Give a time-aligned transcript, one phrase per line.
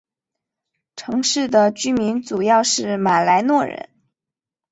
[0.95, 3.87] 城市的居民主要是马来诺人。